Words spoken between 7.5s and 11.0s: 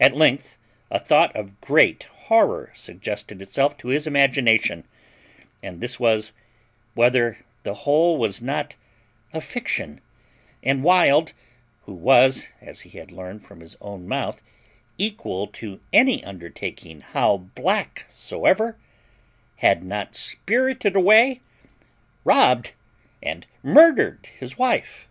the whole was not a fiction, and